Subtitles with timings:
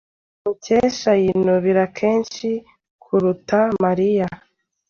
[0.43, 2.49] Mukesha yinubira kenshi
[3.03, 4.27] kuruta Mariya.